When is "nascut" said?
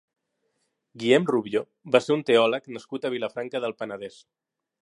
2.79-3.07